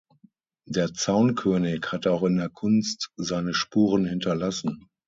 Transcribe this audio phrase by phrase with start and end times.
[0.65, 4.87] Der Zaunkönig hat auch in der Kunst seine Spuren hinterlassen.